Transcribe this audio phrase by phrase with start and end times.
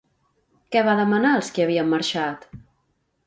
[0.75, 2.49] Què va demanar als qui havien marxat?